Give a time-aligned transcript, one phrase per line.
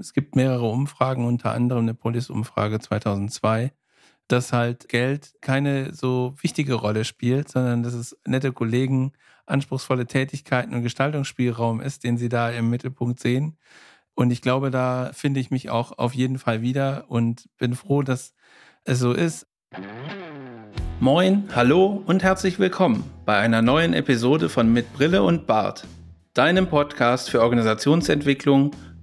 [0.00, 3.70] Es gibt mehrere Umfragen, unter anderem eine Polis-Umfrage 2002,
[4.28, 9.12] dass halt Geld keine so wichtige Rolle spielt, sondern dass es nette Kollegen,
[9.44, 13.58] anspruchsvolle Tätigkeiten und Gestaltungsspielraum ist, den sie da im Mittelpunkt sehen.
[14.14, 18.00] Und ich glaube, da finde ich mich auch auf jeden Fall wieder und bin froh,
[18.00, 18.32] dass
[18.84, 19.46] es so ist.
[20.98, 25.86] Moin, hallo und herzlich willkommen bei einer neuen Episode von Mit Brille und Bart,
[26.32, 28.70] deinem Podcast für Organisationsentwicklung,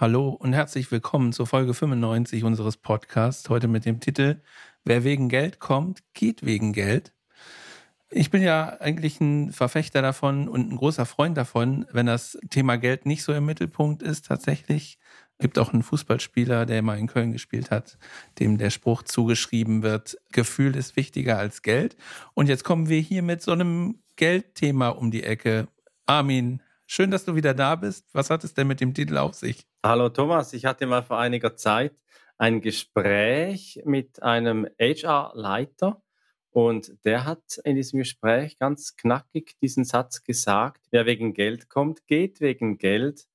[0.00, 3.50] hallo und herzlich willkommen zur Folge 95 unseres Podcasts.
[3.50, 4.40] Heute mit dem Titel
[4.82, 7.12] Wer wegen Geld kommt, geht wegen Geld.
[8.08, 12.78] Ich bin ja eigentlich ein Verfechter davon und ein großer Freund davon, wenn das Thema
[12.78, 14.98] Geld nicht so im Mittelpunkt ist, tatsächlich.
[15.36, 17.98] Es gibt auch einen Fußballspieler, der mal in Köln gespielt hat,
[18.38, 21.98] dem der Spruch zugeschrieben wird, Gefühl ist wichtiger als Geld.
[22.32, 25.68] Und jetzt kommen wir hier mit so einem Geldthema um die Ecke.
[26.06, 28.08] Armin, schön, dass du wieder da bist.
[28.12, 29.66] Was hat es denn mit dem Titel auf sich?
[29.84, 31.94] Hallo Thomas, ich hatte mal vor einiger Zeit
[32.36, 36.02] ein Gespräch mit einem HR-Leiter
[36.50, 42.06] und der hat in diesem Gespräch ganz knackig diesen Satz gesagt, wer wegen Geld kommt,
[42.08, 43.26] geht wegen Geld.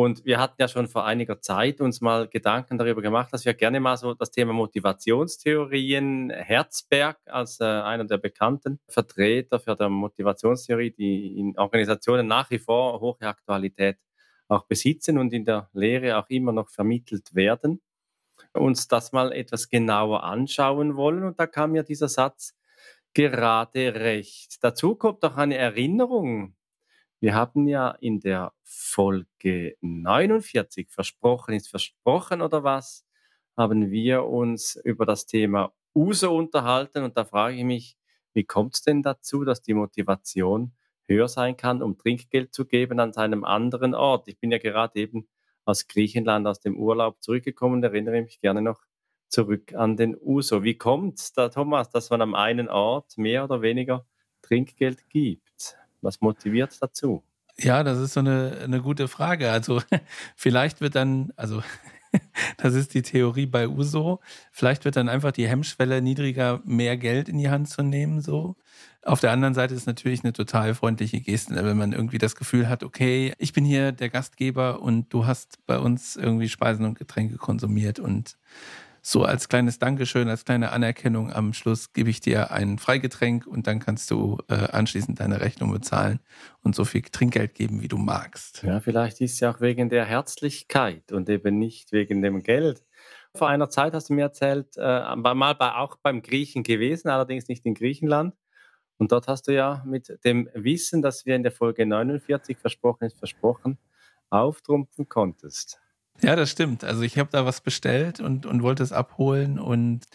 [0.00, 3.52] Und wir hatten ja schon vor einiger Zeit uns mal Gedanken darüber gemacht, dass wir
[3.52, 9.88] gerne mal so das Thema Motivationstheorien, Herzberg als äh, einer der bekannten Vertreter für die
[9.88, 13.98] Motivationstheorie, die in Organisationen nach wie vor hohe Aktualität
[14.46, 17.80] auch besitzen und in der Lehre auch immer noch vermittelt werden,
[18.52, 21.24] uns das mal etwas genauer anschauen wollen.
[21.24, 22.54] Und da kam ja dieser Satz,
[23.14, 24.58] gerade recht.
[24.62, 26.54] Dazu kommt auch eine Erinnerung.
[27.20, 33.04] Wir haben ja in der Folge 49, versprochen ist versprochen oder was,
[33.56, 37.96] haben wir uns über das Thema USO unterhalten und da frage ich mich,
[38.34, 40.72] wie kommt es denn dazu, dass die Motivation
[41.08, 44.28] höher sein kann, um Trinkgeld zu geben an seinem anderen Ort?
[44.28, 45.26] Ich bin ja gerade eben
[45.64, 48.82] aus Griechenland, aus dem Urlaub zurückgekommen, erinnere mich gerne noch
[49.28, 50.62] zurück an den Uso.
[50.62, 54.06] Wie kommt es da, Thomas, dass man am einen Ort mehr oder weniger
[54.42, 55.76] Trinkgeld gibt?
[56.00, 57.22] Was motiviert dazu?
[57.58, 59.50] Ja, das ist so eine, eine gute Frage.
[59.50, 59.82] Also
[60.36, 61.62] vielleicht wird dann, also
[62.56, 64.20] das ist die Theorie bei Uso,
[64.52, 68.56] vielleicht wird dann einfach die Hemmschwelle niedriger, mehr Geld in die Hand zu nehmen, so.
[69.02, 72.68] Auf der anderen Seite ist natürlich eine total freundliche Geste, wenn man irgendwie das Gefühl
[72.68, 76.98] hat, okay, ich bin hier der Gastgeber und du hast bei uns irgendwie Speisen und
[76.98, 78.36] Getränke konsumiert und
[79.10, 83.66] so als kleines Dankeschön, als kleine Anerkennung am Schluss gebe ich dir ein Freigetränk und
[83.66, 86.20] dann kannst du äh, anschließend deine Rechnung bezahlen
[86.62, 88.62] und so viel Trinkgeld geben, wie du magst.
[88.62, 92.84] Ja, vielleicht ist es ja auch wegen der Herzlichkeit und eben nicht wegen dem Geld.
[93.34, 97.48] Vor einer Zeit hast du mir erzählt, äh, mal bei, auch beim Griechen gewesen, allerdings
[97.48, 98.34] nicht in Griechenland.
[98.98, 103.04] Und dort hast du ja mit dem Wissen, das wir in der Folge 49 versprochen
[103.04, 103.78] ist, versprochen,
[104.28, 105.80] auftrumpfen konntest.
[106.22, 106.84] Ja, das stimmt.
[106.84, 110.06] Also ich habe da was bestellt und, und wollte es abholen und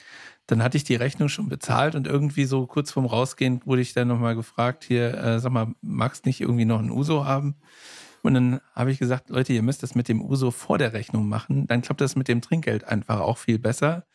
[0.47, 3.93] dann hatte ich die Rechnung schon bezahlt und irgendwie so kurz vorm Rausgehen wurde ich
[3.93, 7.55] dann nochmal gefragt, hier, äh, sag mal, magst nicht irgendwie noch ein Uso haben?
[8.21, 11.27] Und dann habe ich gesagt, Leute, ihr müsst das mit dem Uso vor der Rechnung
[11.27, 11.67] machen.
[11.67, 14.05] Dann klappt das mit dem Trinkgeld einfach auch viel besser.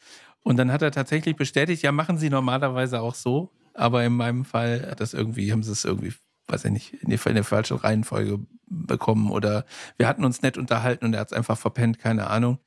[0.43, 3.51] Und dann hat er tatsächlich bestätigt, ja, machen Sie normalerweise auch so.
[3.75, 6.13] Aber in meinem Fall das irgendwie, haben sie es irgendwie
[6.49, 9.65] weiß ich nicht, in die falsche Reihenfolge bekommen oder
[9.97, 12.59] wir hatten uns nett unterhalten und er hat es einfach verpennt, keine Ahnung.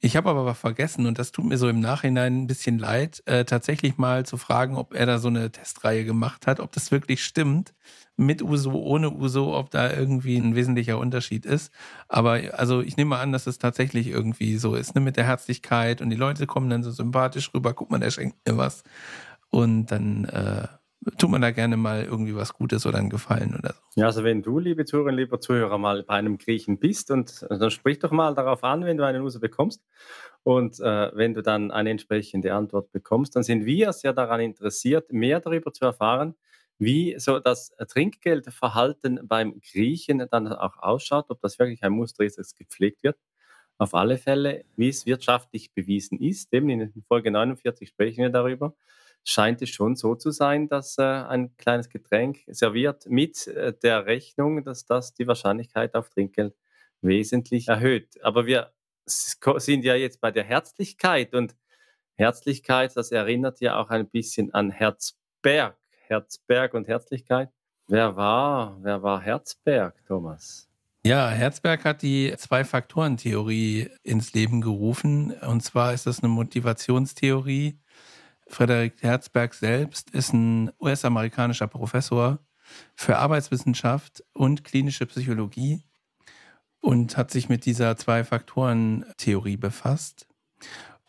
[0.00, 3.46] Ich habe aber vergessen, und das tut mir so im Nachhinein ein bisschen leid, äh,
[3.46, 7.24] tatsächlich mal zu fragen, ob er da so eine Testreihe gemacht hat, ob das wirklich
[7.24, 7.74] stimmt,
[8.16, 11.72] mit Uso, ohne Uso, ob da irgendwie ein wesentlicher Unterschied ist.
[12.08, 16.02] Aber also ich nehme an, dass es tatsächlich irgendwie so ist, ne, mit der Herzlichkeit
[16.02, 18.84] und die Leute kommen dann so sympathisch rüber, guck mal, der schenkt mir was.
[19.50, 20.68] Und dann äh,
[21.18, 24.00] tut man da gerne mal irgendwie was Gutes oder einen Gefallen oder so.
[24.00, 27.58] Ja, also wenn du, liebe Zuhörerinnen, lieber Zuhörer, mal bei einem Griechen bist und äh,
[27.58, 29.82] dann sprich doch mal darauf an, wenn du einen User bekommst.
[30.42, 35.12] Und äh, wenn du dann eine entsprechende Antwort bekommst, dann sind wir sehr daran interessiert,
[35.12, 36.34] mehr darüber zu erfahren,
[36.78, 42.38] wie so das Trinkgeldverhalten beim Griechen dann auch ausschaut, ob das wirklich ein Muster ist,
[42.38, 43.16] das gepflegt wird.
[43.78, 46.52] Auf alle Fälle, wie es wirtschaftlich bewiesen ist.
[46.52, 48.74] Eben in Folge 49 sprechen wir darüber
[49.26, 54.06] scheint es schon so zu sein, dass äh, ein kleines Getränk serviert mit äh, der
[54.06, 56.54] Rechnung, dass das die Wahrscheinlichkeit auf Trinkgeld
[57.02, 58.22] wesentlich erhöht.
[58.22, 58.72] Aber wir
[59.04, 61.54] sind ja jetzt bei der Herzlichkeit und
[62.14, 65.76] Herzlichkeit, das erinnert ja auch ein bisschen an Herzberg.
[66.06, 67.50] Herzberg und Herzlichkeit.
[67.88, 70.68] Wer war, wer war Herzberg, Thomas?
[71.04, 75.32] Ja, Herzberg hat die Zwei-Faktoren-Theorie ins Leben gerufen.
[75.32, 77.78] Und zwar ist das eine Motivationstheorie.
[78.48, 82.38] Frederik Herzberg selbst ist ein US-amerikanischer Professor
[82.94, 85.82] für Arbeitswissenschaft und klinische Psychologie
[86.80, 90.28] und hat sich mit dieser Zwei-Faktoren-Theorie befasst.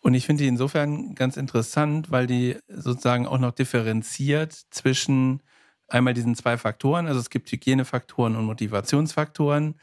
[0.01, 5.43] Und ich finde die insofern ganz interessant, weil die sozusagen auch noch differenziert zwischen
[5.87, 7.07] einmal diesen zwei Faktoren.
[7.07, 9.75] Also es gibt Hygienefaktoren und Motivationsfaktoren.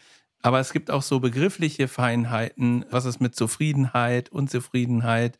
[0.43, 5.39] Aber es gibt auch so begriffliche Feinheiten, was es mit Zufriedenheit, Unzufriedenheit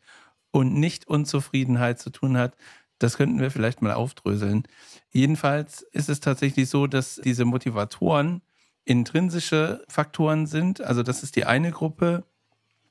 [0.55, 2.55] und Nicht-Unzufriedenheit zu tun hat.
[2.97, 4.63] Das könnten wir vielleicht mal aufdröseln.
[5.11, 8.41] Jedenfalls ist es tatsächlich so, dass diese Motivatoren
[8.85, 10.79] intrinsische Faktoren sind.
[10.79, 12.23] Also das ist die eine Gruppe.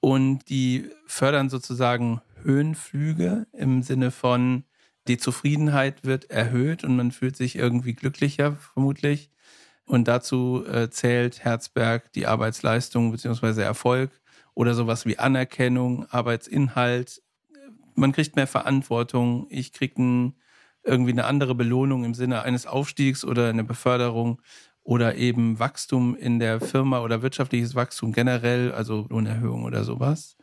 [0.01, 4.65] Und die fördern sozusagen Höhenflüge im Sinne von,
[5.09, 9.31] die Zufriedenheit wird erhöht und man fühlt sich irgendwie glücklicher, vermutlich.
[9.87, 13.63] Und dazu äh, zählt Herzberg die Arbeitsleistung bzw.
[13.63, 14.11] Erfolg
[14.53, 17.24] oder sowas wie Anerkennung, Arbeitsinhalt.
[17.95, 19.47] Man kriegt mehr Verantwortung.
[19.51, 20.33] Ich kriege
[20.83, 24.41] irgendwie eine andere Belohnung im Sinne eines Aufstiegs oder eine Beförderung
[24.85, 30.37] oder eben Wachstum in der Firma oder wirtschaftliches Wachstum generell, also Lohnerhöhung oder sowas.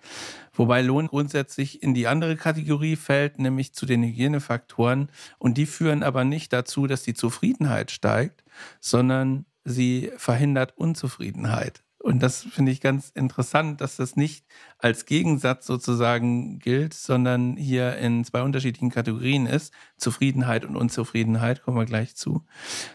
[0.53, 5.09] Wobei Lohn grundsätzlich in die andere Kategorie fällt, nämlich zu den Hygienefaktoren.
[5.37, 8.43] Und die führen aber nicht dazu, dass die Zufriedenheit steigt,
[8.79, 11.83] sondern sie verhindert Unzufriedenheit.
[12.01, 14.45] Und das finde ich ganz interessant, dass das nicht
[14.79, 19.71] als Gegensatz sozusagen gilt, sondern hier in zwei unterschiedlichen Kategorien ist.
[19.97, 22.43] Zufriedenheit und Unzufriedenheit, kommen wir gleich zu.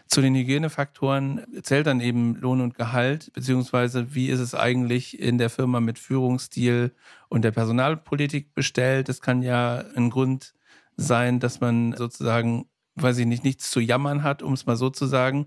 [0.09, 5.39] Zu den Hygienefaktoren zählt dann eben Lohn und Gehalt, beziehungsweise wie ist es eigentlich in
[5.39, 6.93] der Firma mit Führungsstil
[7.29, 9.09] und der Personalpolitik bestellt.
[9.09, 10.55] Es kann ja ein Grund
[10.97, 12.67] sein, dass man sozusagen
[12.97, 15.47] weiß ich nicht, nichts zu jammern hat, um es mal so zu sagen.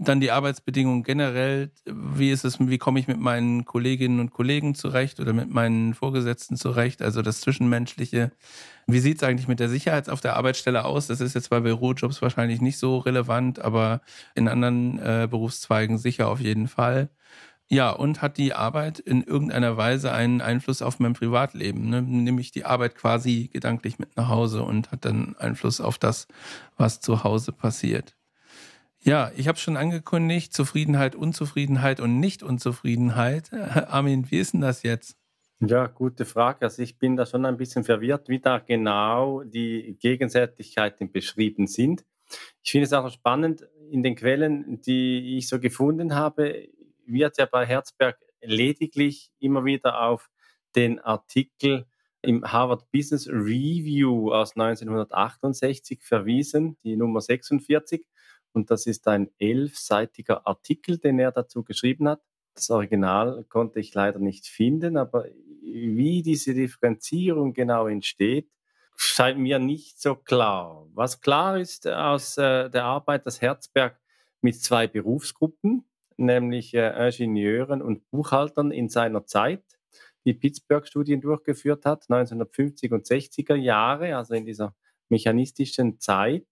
[0.00, 1.72] Dann die Arbeitsbedingungen generell.
[1.84, 5.92] Wie ist es, wie komme ich mit meinen Kolleginnen und Kollegen zurecht oder mit meinen
[5.92, 7.02] Vorgesetzten zurecht?
[7.02, 8.30] Also das Zwischenmenschliche.
[8.86, 11.08] Wie sieht es eigentlich mit der Sicherheit auf der Arbeitsstelle aus?
[11.08, 14.00] Das ist jetzt bei Bürojobs wahrscheinlich nicht so relevant, aber
[14.36, 17.10] in anderen äh, Berufszweigen sicher auf jeden Fall.
[17.70, 21.90] Ja, und hat die Arbeit in irgendeiner Weise einen Einfluss auf mein Privatleben?
[21.90, 22.02] Ne?
[22.02, 26.28] Nehme ich die Arbeit quasi gedanklich mit nach Hause und hat dann Einfluss auf das,
[26.78, 28.17] was zu Hause passiert?
[29.08, 33.50] Ja, ich habe schon angekündigt, Zufriedenheit, Unzufriedenheit und Nicht-Unzufriedenheit.
[33.52, 35.16] Armin, wie ist denn das jetzt?
[35.60, 36.66] Ja, gute Frage.
[36.66, 42.04] Also ich bin da schon ein bisschen verwirrt, wie da genau die Gegensätzlichkeiten beschrieben sind.
[42.62, 46.68] Ich finde es auch spannend, in den Quellen, die ich so gefunden habe,
[47.06, 50.28] wird ja bei Herzberg lediglich immer wieder auf
[50.76, 51.86] den Artikel
[52.20, 58.04] im Harvard Business Review aus 1968 verwiesen, die Nummer 46.
[58.58, 62.20] Und das ist ein elfseitiger Artikel, den er dazu geschrieben hat.
[62.54, 65.26] Das Original konnte ich leider nicht finden, aber
[65.62, 68.50] wie diese Differenzierung genau entsteht,
[68.96, 70.88] scheint mir nicht so klar.
[70.92, 73.96] Was klar ist aus äh, der Arbeit, dass Herzberg
[74.40, 75.84] mit zwei Berufsgruppen,
[76.16, 79.62] nämlich äh, Ingenieuren und Buchhaltern in seiner Zeit,
[80.24, 84.74] die Pittsburgh-Studien durchgeführt hat, 1950 und 60er Jahre, also in dieser
[85.10, 86.48] mechanistischen Zeit,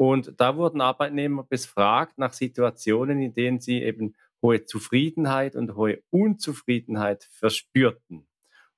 [0.00, 6.02] und da wurden Arbeitnehmer befragt nach Situationen, in denen sie eben hohe Zufriedenheit und hohe
[6.08, 8.26] Unzufriedenheit verspürten.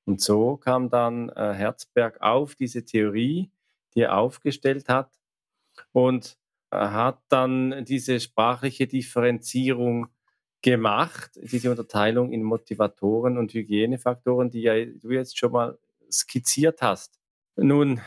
[0.05, 3.53] Und so kam dann äh, Herzberg auf diese Theorie,
[3.95, 5.13] die er aufgestellt hat
[5.93, 6.37] und
[6.73, 10.09] äh, hat dann diese sprachliche Differenzierung
[10.61, 15.79] gemacht, diese Unterteilung in Motivatoren und Hygienefaktoren, die ja du jetzt schon mal
[16.11, 17.21] skizziert hast.
[17.55, 18.01] Nun,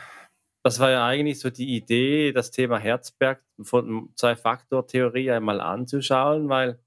[0.66, 6.80] das war ja eigentlich so die Idee, das Thema Herzberg von Zwei-Faktor-Theorie einmal anzuschauen, weil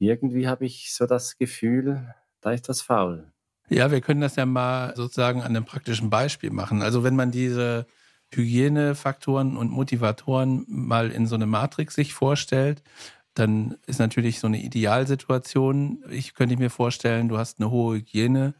[0.00, 3.30] irgendwie habe ich so das Gefühl, da ist das faul.
[3.68, 6.82] Ja, wir können das ja mal sozusagen an einem praktischen Beispiel machen.
[6.82, 7.86] Also wenn man diese
[8.34, 12.82] Hygienefaktoren und Motivatoren mal in so eine Matrix sich vorstellt,
[13.34, 16.02] dann ist natürlich so eine Idealsituation.
[16.10, 18.54] Ich könnte mir vorstellen, du hast eine hohe Hygiene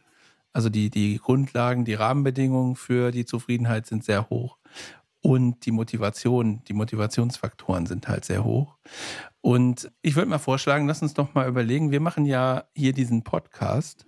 [0.57, 4.57] also die, die Grundlagen, die Rahmenbedingungen für die Zufriedenheit sind sehr hoch.
[5.21, 8.79] Und die Motivation, die Motivationsfaktoren sind halt sehr hoch.
[9.43, 13.23] Und ich würde mal vorschlagen, lass uns doch mal überlegen, wir machen ja hier diesen
[13.23, 14.07] Podcast.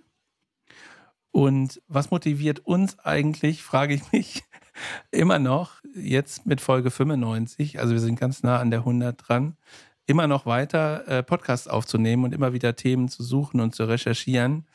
[1.29, 4.43] Und was motiviert uns eigentlich, frage ich mich
[5.11, 9.55] immer noch, jetzt mit Folge 95, also wir sind ganz nah an der 100 dran,
[10.07, 14.65] immer noch weiter äh, Podcasts aufzunehmen und immer wieder Themen zu suchen und zu recherchieren.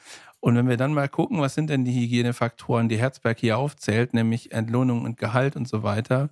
[0.44, 4.12] Und wenn wir dann mal gucken, was sind denn die Hygienefaktoren, die Herzberg hier aufzählt,
[4.12, 6.28] nämlich Entlohnung und Gehalt und so weiter,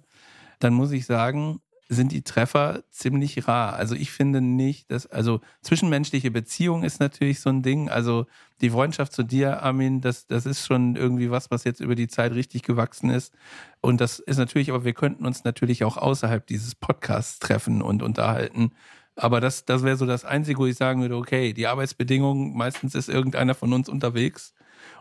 [0.58, 3.72] dann muss ich sagen, sind die Treffer ziemlich rar.
[3.72, 7.88] Also ich finde nicht, dass, also zwischenmenschliche Beziehung ist natürlich so ein Ding.
[7.88, 8.26] Also
[8.60, 12.08] die Freundschaft zu dir, Armin, das, das ist schon irgendwie was, was jetzt über die
[12.08, 13.32] Zeit richtig gewachsen ist.
[13.80, 18.02] Und das ist natürlich, aber wir könnten uns natürlich auch außerhalb dieses Podcasts treffen und
[18.02, 18.72] unterhalten.
[19.14, 22.94] Aber das, das wäre so das Einzige, wo ich sagen würde, okay, die Arbeitsbedingungen, meistens
[22.94, 24.54] ist irgendeiner von uns unterwegs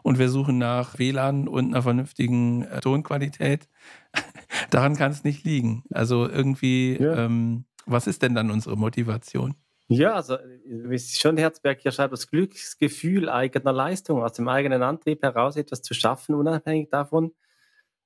[0.03, 3.67] und wir suchen nach WLAN und einer vernünftigen äh, Tonqualität.
[4.69, 5.83] Daran kann es nicht liegen.
[5.91, 7.25] Also irgendwie, ja.
[7.25, 9.55] ähm, was ist denn dann unsere Motivation?
[9.87, 15.21] Ja, also wie schon Herzberg hier schreibt, das Glücksgefühl eigener Leistung, aus dem eigenen Antrieb
[15.21, 17.33] heraus etwas zu schaffen, unabhängig davon,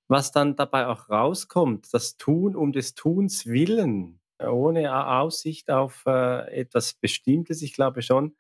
[0.08, 1.94] was dann dabei auch rauskommt.
[1.94, 7.62] Das Tun um des Tuns willen, ohne Aussicht auf äh, etwas Bestimmtes.
[7.62, 8.36] Ich glaube schon,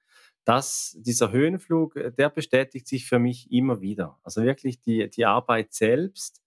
[0.45, 4.19] dass dieser Höhenflug, äh, der bestätigt sich für mich immer wieder.
[4.23, 6.41] Also wirklich die, die Arbeit selbst.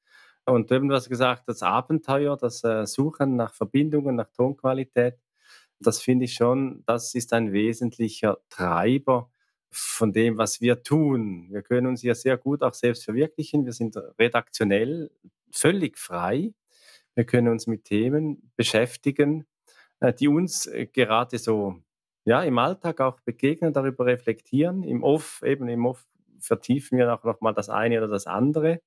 [0.46, 5.18] Und du hast gesagt, das Abenteuer, das äh, Suchen nach Verbindungen, nach Tonqualität,
[5.80, 9.30] das finde ich schon, das ist ein wesentlicher Treiber
[9.70, 11.48] von dem, was wir tun.
[11.50, 13.64] Wir können uns ja sehr gut auch selbst verwirklichen.
[13.64, 15.10] Wir sind redaktionell
[15.52, 16.52] völlig frei.
[17.18, 19.44] Wir können uns mit Themen beschäftigen,
[19.98, 21.74] äh, die uns gerade so
[22.24, 24.84] ja, im Alltag auch begegnen, darüber reflektieren.
[24.84, 26.06] Im Off, eben im Off
[26.38, 28.82] vertiefen wir auch nochmal das eine oder das andere.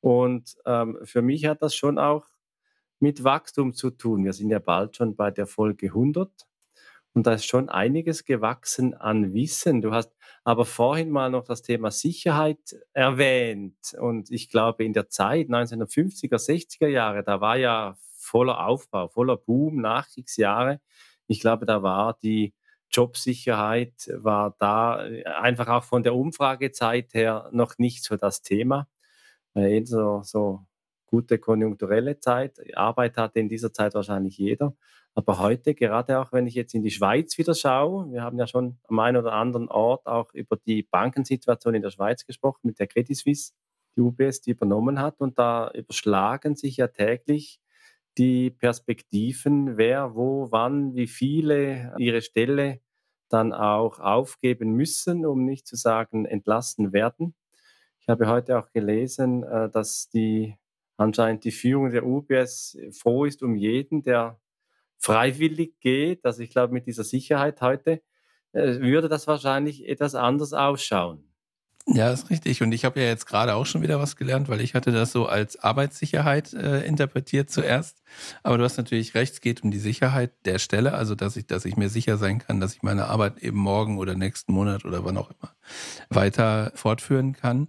[0.00, 2.26] Und ähm, für mich hat das schon auch
[3.00, 4.26] mit Wachstum zu tun.
[4.26, 6.46] Wir sind ja bald schon bei der Folge 100
[7.14, 9.80] und da ist schon einiges gewachsen an Wissen.
[9.80, 10.12] Du hast
[10.44, 16.38] aber vorhin mal noch das Thema Sicherheit erwähnt und ich glaube in der Zeit 1950er,
[16.38, 20.80] 60er Jahre, da war ja voller Aufbau, voller Boom, Nachkriegsjahre.
[21.26, 22.54] Ich glaube, da war die
[22.90, 28.88] Jobsicherheit war da äh, einfach auch von der Umfragezeit her noch nicht so das Thema.
[29.54, 30.66] Äh, so, so
[31.06, 32.58] gute konjunkturelle Zeit.
[32.76, 34.74] Arbeit hatte in dieser Zeit wahrscheinlich jeder.
[35.16, 38.48] Aber heute, gerade auch wenn ich jetzt in die Schweiz wieder schaue, wir haben ja
[38.48, 42.80] schon am einen oder anderen Ort auch über die Bankensituation in der Schweiz gesprochen mit
[42.80, 43.52] der Credit Suisse,
[43.96, 45.20] die UBS die übernommen hat.
[45.20, 47.60] Und da überschlagen sich ja täglich
[48.18, 52.80] die Perspektiven, wer, wo, wann, wie viele ihre Stelle
[53.28, 57.34] dann auch aufgeben müssen, um nicht zu sagen entlassen werden.
[58.00, 60.56] Ich habe heute auch gelesen, äh, dass die
[60.96, 64.38] anscheinend die Führung der UBS froh ist um jeden, der
[64.98, 66.24] freiwillig geht.
[66.24, 68.02] Also ich glaube, mit dieser Sicherheit heute
[68.52, 71.24] äh, würde das wahrscheinlich etwas anders ausschauen.
[71.86, 72.62] Ja, ist richtig.
[72.62, 75.12] Und ich habe ja jetzt gerade auch schon wieder was gelernt, weil ich hatte das
[75.12, 78.02] so als Arbeitssicherheit äh, interpretiert zuerst.
[78.42, 81.46] Aber du hast natürlich recht, es geht um die Sicherheit der Stelle, also dass ich,
[81.46, 84.86] dass ich mir sicher sein kann, dass ich meine Arbeit eben morgen oder nächsten Monat
[84.86, 85.54] oder wann auch immer
[86.08, 87.68] weiter fortführen kann.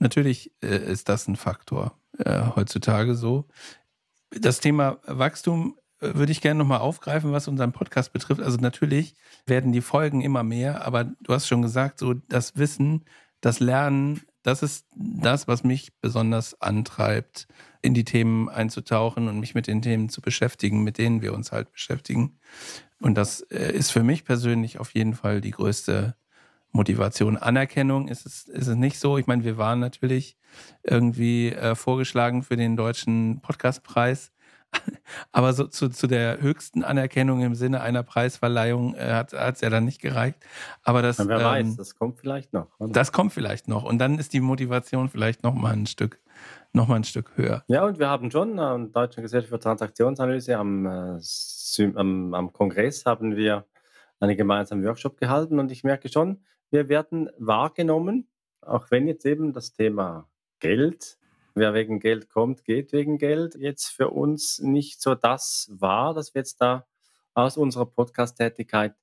[0.00, 3.46] Natürlich äh, ist das ein Faktor äh, heutzutage so.
[4.30, 5.78] Das Thema Wachstum
[6.12, 8.40] würde ich gerne nochmal aufgreifen, was unseren Podcast betrifft.
[8.40, 9.14] Also natürlich
[9.46, 13.04] werden die Folgen immer mehr, aber du hast schon gesagt, so das Wissen,
[13.40, 17.48] das Lernen, das ist das, was mich besonders antreibt,
[17.80, 21.52] in die Themen einzutauchen und mich mit den Themen zu beschäftigen, mit denen wir uns
[21.52, 22.38] halt beschäftigen.
[23.00, 26.14] Und das äh, ist für mich persönlich auf jeden Fall die größte
[26.72, 27.36] Motivation.
[27.36, 29.16] Anerkennung ist es, ist es nicht so.
[29.16, 30.36] Ich meine, wir waren natürlich
[30.82, 34.32] irgendwie äh, vorgeschlagen für den deutschen Podcastpreis.
[35.32, 39.70] Aber so zu, zu der höchsten Anerkennung im Sinne einer Preisverleihung äh, hat es ja
[39.70, 40.38] dann nicht gereicht.
[40.82, 41.18] Aber das.
[41.18, 42.68] Ja, wer ähm, weiß, das kommt vielleicht noch.
[42.78, 42.92] Oder?
[42.92, 43.84] Das kommt vielleicht noch.
[43.84, 46.20] Und dann ist die Motivation vielleicht noch mal ein Stück,
[46.72, 47.64] noch mal ein Stück höher.
[47.68, 53.04] Ja, und wir haben schon am Deutschen Gesellschaft für Transaktionsanalyse am, äh, am, am Kongress
[53.04, 53.64] haben wir
[54.20, 58.28] einen gemeinsamen Workshop gehalten und ich merke schon, wir werden wahrgenommen,
[58.60, 60.28] auch wenn jetzt eben das Thema
[60.60, 61.18] Geld
[61.54, 66.34] wer wegen Geld kommt, geht wegen Geld, jetzt für uns nicht so das war, dass
[66.34, 66.86] wir jetzt da
[67.34, 68.94] aus unserer Podcast-Tätigkeit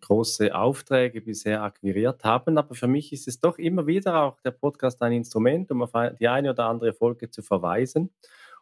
[0.00, 2.58] große Aufträge bisher akquiriert haben.
[2.58, 5.92] Aber für mich ist es doch immer wieder auch der Podcast ein Instrument, um auf
[6.18, 8.10] die eine oder andere Folge zu verweisen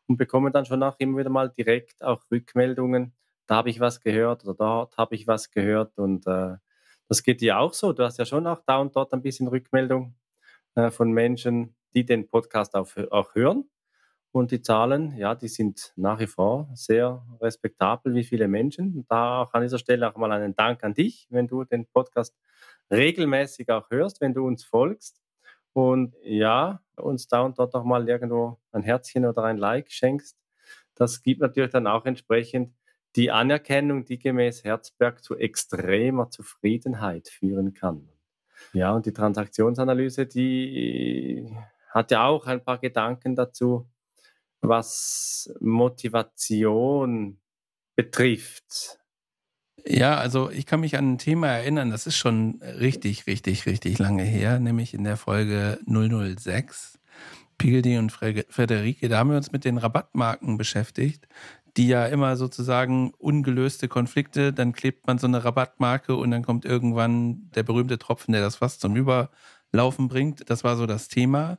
[0.07, 3.13] und bekomme dann schon auch immer wieder mal direkt auch Rückmeldungen.
[3.47, 6.57] Da habe ich was gehört oder dort habe ich was gehört und äh,
[7.09, 7.93] das geht dir auch so.
[7.93, 10.15] Du hast ja schon auch da und dort ein bisschen Rückmeldung
[10.75, 13.69] äh, von Menschen, die den Podcast auch, auch hören.
[14.31, 19.07] Und die Zahlen, ja, die sind nach wie vor sehr respektabel, wie viele Menschen.
[19.09, 22.37] Da auch an dieser Stelle auch mal einen Dank an dich, wenn du den Podcast
[22.91, 25.21] regelmäßig auch hörst, wenn du uns folgst.
[25.73, 30.37] Und ja, uns da und dort auch mal irgendwo ein Herzchen oder ein Like schenkst.
[30.95, 32.75] Das gibt natürlich dann auch entsprechend
[33.17, 38.09] die Anerkennung, die gemäß Herzberg zu extremer Zufriedenheit führen kann.
[38.73, 41.57] Ja, und die Transaktionsanalyse, die
[41.91, 43.89] hat ja auch ein paar Gedanken dazu,
[44.61, 47.41] was Motivation
[47.97, 48.99] betrifft.
[49.85, 53.99] Ja, also ich kann mich an ein Thema erinnern, das ist schon richtig, richtig, richtig
[53.99, 56.99] lange her, nämlich in der Folge 006.
[57.59, 61.27] Pigildi und Frederike, da haben wir uns mit den Rabattmarken beschäftigt,
[61.77, 66.65] die ja immer sozusagen ungelöste Konflikte, dann klebt man so eine Rabattmarke und dann kommt
[66.65, 68.95] irgendwann der berühmte Tropfen, der das fast zum
[69.73, 70.49] Überlaufen bringt.
[70.51, 71.59] Das war so das Thema.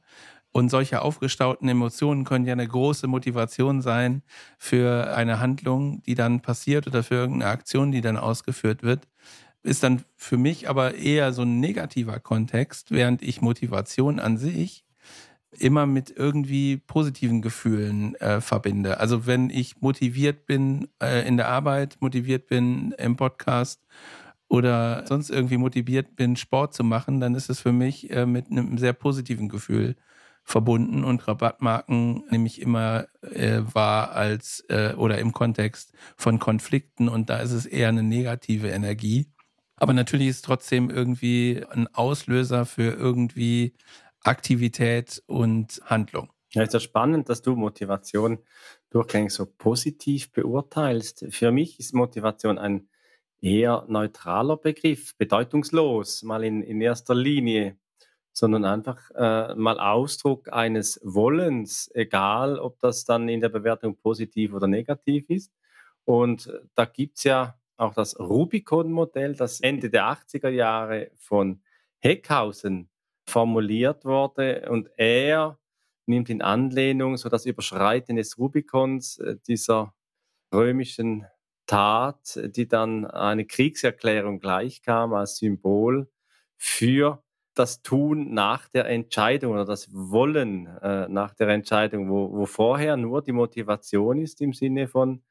[0.51, 4.23] Und solche aufgestauten Emotionen können ja eine große Motivation sein
[4.57, 9.07] für eine Handlung, die dann passiert oder für irgendeine Aktion, die dann ausgeführt wird.
[9.61, 14.85] Ist dann für mich aber eher so ein negativer Kontext, während ich Motivation an sich
[15.51, 18.99] immer mit irgendwie positiven Gefühlen äh, verbinde.
[18.99, 23.81] Also wenn ich motiviert bin äh, in der Arbeit, motiviert bin im Podcast
[24.49, 28.49] oder sonst irgendwie motiviert bin, Sport zu machen, dann ist es für mich äh, mit
[28.49, 29.95] einem sehr positiven Gefühl
[30.43, 37.29] verbunden und Rabattmarken nämlich immer äh, war als äh, oder im Kontext von Konflikten und
[37.29, 39.27] da ist es eher eine negative Energie.
[39.75, 43.75] Aber natürlich ist es trotzdem irgendwie ein Auslöser für irgendwie
[44.23, 46.29] Aktivität und Handlung.
[46.51, 48.39] Ja, ist ja spannend, dass du Motivation
[48.89, 51.27] durchgängig so positiv beurteilst.
[51.29, 52.89] Für mich ist Motivation ein
[53.41, 57.77] eher neutraler Begriff, bedeutungslos, mal in, in erster Linie
[58.39, 64.53] sondern einfach äh, mal Ausdruck eines Wollens, egal ob das dann in der Bewertung positiv
[64.53, 65.51] oder negativ ist.
[66.05, 71.61] Und äh, da gibt es ja auch das Rubicon-Modell, das Ende der 80er Jahre von
[71.99, 72.89] Heckhausen
[73.25, 74.69] formuliert wurde.
[74.69, 75.59] Und er
[76.05, 79.93] nimmt in Anlehnung so das Überschreiten des Rubicons, äh, dieser
[80.53, 81.25] römischen
[81.69, 86.09] Tat, die dann eine Kriegserklärung gleichkam als Symbol
[86.57, 87.23] für
[87.53, 92.97] das Tun nach der Entscheidung oder das Wollen äh, nach der Entscheidung, wo, wo vorher
[92.97, 95.21] nur die Motivation ist im Sinne von,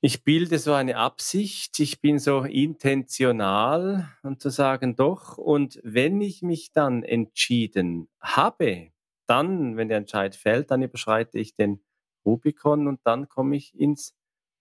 [0.00, 6.20] ich bilde so eine Absicht, ich bin so intentional und zu sagen, doch, und wenn
[6.20, 8.92] ich mich dann entschieden habe,
[9.26, 11.82] dann, wenn der Entscheid fällt, dann überschreite ich den
[12.24, 14.14] Rubikon und dann komme ich ins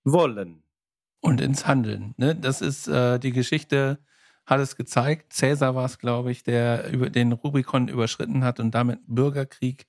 [0.03, 0.63] Wollen.
[1.19, 2.13] Und ins Handeln.
[2.17, 2.35] Ne?
[2.35, 3.99] Das ist äh, die Geschichte
[4.45, 5.33] hat es gezeigt.
[5.33, 9.87] Cäsar war es, glaube ich, der über den Rubikon überschritten hat und damit Bürgerkrieg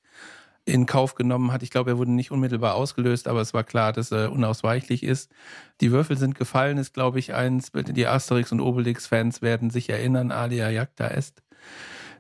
[0.65, 1.63] in Kauf genommen hat.
[1.63, 5.33] Ich glaube, er wurde nicht unmittelbar ausgelöst, aber es war klar, dass er unausweichlich ist.
[5.81, 7.73] Die Würfel sind gefallen, ist, glaube ich, eins.
[7.73, 11.43] Die Asterix- und Obelix-Fans werden sich erinnern, alia jacta est.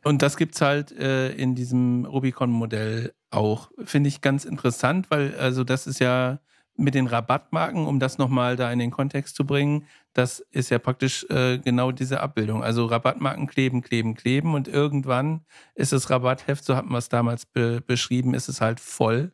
[0.02, 3.70] Und das gibt es halt äh, in diesem Rubicon-Modell auch.
[3.84, 6.40] Finde ich ganz interessant, weil also das ist ja
[6.76, 10.78] mit den Rabattmarken, um das nochmal da in den Kontext zu bringen, das ist ja
[10.78, 12.62] praktisch äh, genau diese Abbildung.
[12.62, 17.46] Also Rabattmarken kleben, kleben, kleben und irgendwann ist das Rabattheft, so hat man es damals
[17.46, 19.32] be beschrieben, ist es halt voll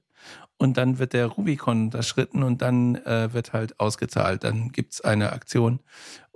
[0.58, 4.44] und dann wird der Rubicon unterschritten und dann äh, wird halt ausgezahlt.
[4.44, 5.80] Dann gibt es eine Aktion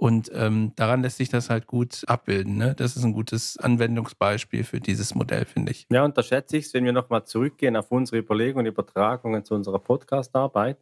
[0.02, 2.56] und ähm, daran lässt sich das halt gut abbilden.
[2.56, 2.74] Ne?
[2.76, 5.86] Das ist ein gutes Anwendungsbeispiel für dieses Modell, finde ich.
[5.92, 9.54] Ja, und da schätze ich es, wenn wir nochmal zurückgehen auf unsere Überlegungen, Übertragungen zu
[9.54, 10.78] unserer Podcast-Arbeit,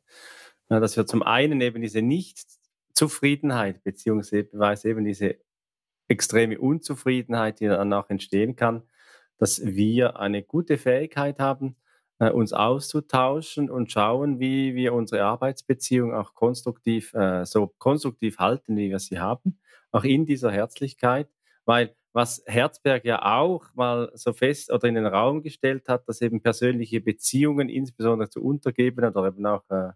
[0.71, 5.35] dass wir zum einen eben diese Nichtzufriedenheit beziehungsweise eben diese
[6.09, 8.85] extreme Unzufriedenheit, die danach entstehen kann,
[9.37, 11.77] dass wir eine gute Fähigkeit haben,
[12.21, 18.77] äh, uns auszutauschen und schauen, wie wir unsere Arbeitsbeziehung auch konstruktiv, äh, so konstruktiv halten,
[18.77, 19.59] wie wir sie haben,
[19.91, 21.29] auch in dieser Herzlichkeit,
[21.65, 26.21] weil was Herzberg ja auch mal so fest oder in den Raum gestellt hat, dass
[26.21, 29.91] eben persönliche Beziehungen, insbesondere zu Untergebenen oder eben auch äh,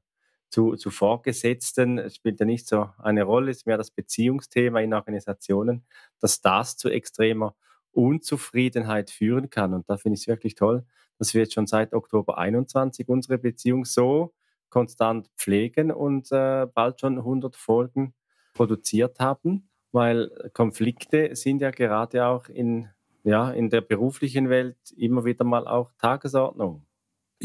[0.50, 5.84] zu, zu Vorgesetzten, spielt ja nicht so eine Rolle, ist mehr das Beziehungsthema in Organisationen,
[6.20, 7.56] dass das zu extremer
[7.90, 9.74] Unzufriedenheit führen kann.
[9.74, 10.84] Und da finde ich es wirklich toll,
[11.18, 14.32] dass wir jetzt schon seit Oktober 21 unsere Beziehung so
[14.70, 18.14] konstant pflegen und äh, bald schon 100 Folgen
[18.54, 22.88] produziert haben, weil Konflikte sind ja gerade auch in,
[23.22, 26.84] ja, in der beruflichen Welt immer wieder mal auch Tagesordnung.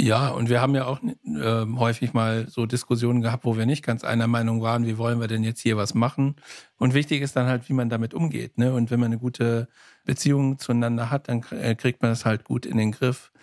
[0.01, 3.83] Ja, und wir haben ja auch äh, häufig mal so Diskussionen gehabt, wo wir nicht
[3.83, 6.37] ganz einer Meinung waren, wie wollen wir denn jetzt hier was machen.
[6.77, 8.57] Und wichtig ist dann halt, wie man damit umgeht.
[8.57, 8.71] Ne?
[8.71, 9.67] Und wenn man eine gute
[10.05, 13.33] Beziehung zueinander hat, dann äh, kriegt man das halt gut in den Griff.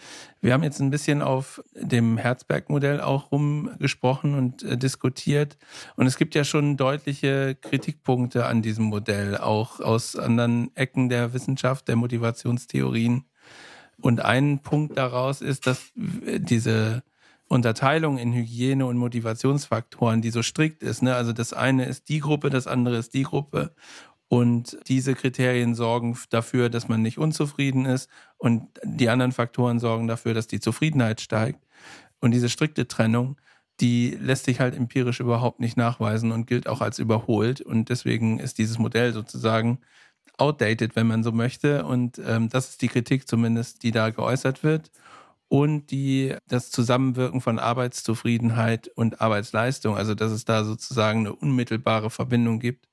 [0.41, 5.59] Wir haben jetzt ein bisschen auf dem Herzberg-Modell auch rumgesprochen und äh, diskutiert.
[5.97, 11.35] Und es gibt ja schon deutliche Kritikpunkte an diesem Modell, auch aus anderen Ecken der
[11.35, 13.27] Wissenschaft, der Motivationstheorien.
[14.01, 17.03] Und ein Punkt daraus ist, dass diese
[17.49, 21.03] Unterteilung in Hygiene- und Motivationsfaktoren, die so strikt ist.
[21.03, 21.15] Ne?
[21.15, 23.73] Also das eine ist die Gruppe, das andere ist die Gruppe.
[24.29, 30.09] Und diese Kriterien sorgen dafür, dass man nicht unzufrieden ist und die anderen Faktoren sorgen
[30.09, 31.65] dafür, dass die Zufriedenheit steigt.
[32.21, 33.37] Und diese strikte Trennung,
[33.81, 37.61] die lässt sich halt empirisch überhaupt nicht nachweisen und gilt auch als überholt.
[37.61, 39.79] Und deswegen ist dieses Modell sozusagen
[40.39, 41.85] outdated, wenn man so möchte.
[41.85, 44.91] Und ähm, das ist die Kritik zumindest, die da geäußert wird.
[45.49, 52.11] Und die, das Zusammenwirken von Arbeitszufriedenheit und Arbeitsleistung, also dass es da sozusagen eine unmittelbare
[52.11, 52.89] Verbindung gibt,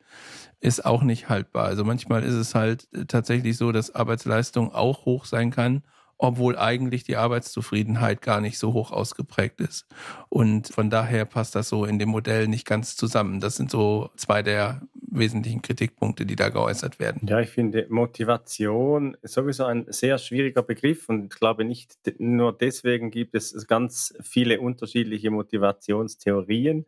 [0.60, 1.66] ist auch nicht haltbar.
[1.66, 5.84] Also manchmal ist es halt tatsächlich so, dass Arbeitsleistung auch hoch sein kann
[6.24, 9.86] obwohl eigentlich die Arbeitszufriedenheit gar nicht so hoch ausgeprägt ist.
[10.30, 13.42] Und von daher passt das so in dem Modell nicht ganz zusammen.
[13.42, 14.82] Das sind so zwei der
[15.18, 17.28] wesentlichen Kritikpunkte, die da geäußert werden.
[17.28, 23.12] Ja, ich finde Motivation sowieso ein sehr schwieriger Begriff und ich glaube nicht nur deswegen
[23.12, 26.86] gibt es ganz viele unterschiedliche Motivationstheorien,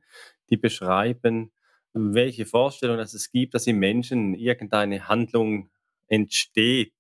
[0.50, 1.52] die beschreiben,
[1.94, 5.70] welche Vorstellung es gibt, dass im Menschen irgendeine Handlung
[6.08, 6.94] entsteht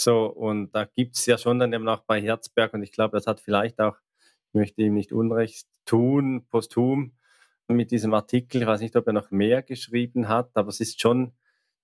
[0.00, 3.16] so, und da gibt es ja schon dann eben auch bei Herzberg, und ich glaube,
[3.16, 3.96] das hat vielleicht auch,
[4.48, 7.12] ich möchte ihm nicht Unrecht tun, posthum
[7.74, 11.00] mit diesem Artikel, ich weiß nicht, ob er noch mehr geschrieben hat, aber es ist
[11.00, 11.32] schon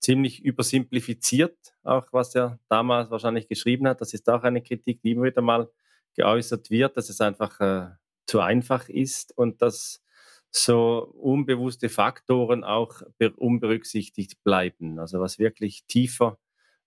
[0.00, 4.00] ziemlich übersimplifiziert, auch was er damals wahrscheinlich geschrieben hat.
[4.00, 5.70] Das ist auch eine Kritik, die immer wieder mal
[6.14, 7.88] geäußert wird, dass es einfach äh,
[8.26, 10.02] zu einfach ist und dass
[10.50, 13.02] so unbewusste Faktoren auch
[13.36, 14.98] unberücksichtigt bleiben.
[14.98, 16.38] Also was wirklich tiefer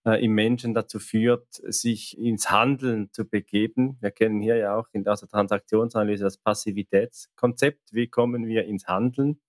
[0.06, 3.98] im Menschen dazu führt, sich ins Handeln zu begeben.
[4.00, 7.94] Wir kennen hier ja auch in der Transaktionsanalyse das Passivitätskonzept.
[7.94, 9.42] Wie kommen wir ins Handeln?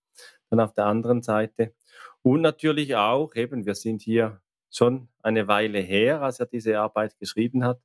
[0.49, 1.73] Dann auf der anderen Seite.
[2.21, 7.17] Und natürlich auch, eben, wir sind hier schon eine Weile her, als er diese Arbeit
[7.17, 7.81] geschrieben hat.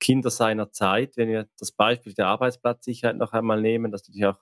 [0.00, 4.40] Kinder seiner Zeit, wenn wir das Beispiel der Arbeitsplatzsicherheit noch einmal nehmen, dass natürlich auch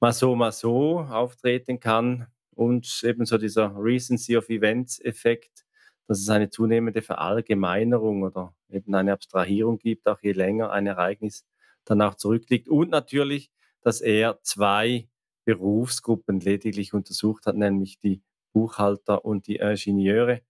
[0.00, 5.64] mal so, mal so auftreten kann und ebenso dieser Recency of Events Effekt,
[6.08, 11.44] dass es eine zunehmende Verallgemeinerung oder eben eine Abstrahierung gibt, auch je länger ein Ereignis
[11.84, 12.68] danach zurückliegt.
[12.68, 13.50] Und natürlich,
[13.82, 15.06] dass er zwei
[15.44, 18.22] Berufsgruppen lediglich untersucht hat, nämlich die
[18.54, 20.40] Buchhalter und die Ingenieure.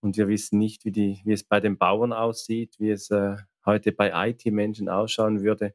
[0.00, 3.36] Und wir wissen nicht, wie, die, wie es bei den Bauern aussieht, wie es äh,
[3.64, 5.74] heute bei IT-Menschen ausschauen würde.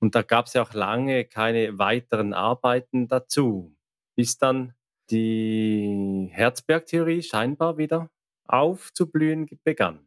[0.00, 3.76] Und da gab es ja auch lange keine weiteren Arbeiten dazu,
[4.16, 4.74] bis dann
[5.10, 8.10] die Herzberg-Theorie scheinbar wieder
[8.46, 10.00] aufzublühen begann.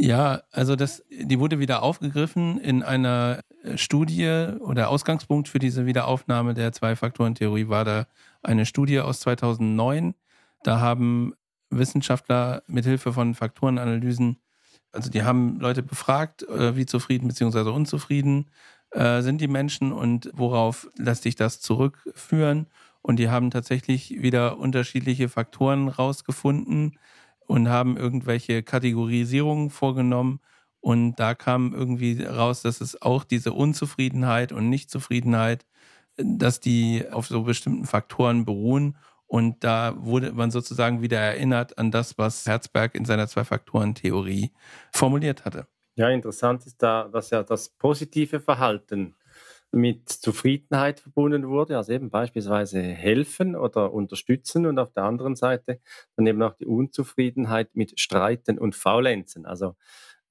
[0.00, 5.86] Ja, also das, die wurde wieder aufgegriffen in einer äh, Studie oder Ausgangspunkt für diese
[5.86, 8.06] Wiederaufnahme der Zwei-Faktoren-Theorie war da
[8.42, 10.14] eine Studie aus 2009.
[10.62, 11.34] Da haben
[11.70, 14.38] Wissenschaftler mithilfe von Faktorenanalysen,
[14.92, 17.70] also die haben Leute befragt, äh, wie zufrieden bzw.
[17.70, 18.50] unzufrieden
[18.92, 22.68] äh, sind die Menschen und worauf lässt sich das zurückführen.
[23.02, 26.98] Und die haben tatsächlich wieder unterschiedliche Faktoren rausgefunden
[27.48, 30.40] und haben irgendwelche Kategorisierungen vorgenommen.
[30.80, 35.66] Und da kam irgendwie raus, dass es auch diese Unzufriedenheit und Nichtzufriedenheit,
[36.16, 38.96] dass die auf so bestimmten Faktoren beruhen.
[39.26, 44.52] Und da wurde man sozusagen wieder erinnert an das, was Herzberg in seiner Zwei-Faktoren-Theorie
[44.92, 45.66] formuliert hatte.
[45.96, 49.16] Ja, interessant ist da, dass ja das positive Verhalten
[49.72, 55.80] mit Zufriedenheit verbunden wurde, also eben beispielsweise helfen oder unterstützen und auf der anderen Seite
[56.16, 59.44] dann eben auch die Unzufriedenheit mit Streiten und Faulenzen.
[59.46, 59.76] Also